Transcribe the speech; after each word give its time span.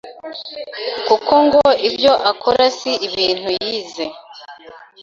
kuko 1.07 1.33
ngo 1.45 1.65
ibyo 1.87 2.13
akora 2.31 2.63
si 2.77 2.91
ibintu 3.07 3.49
yize. 3.65 4.05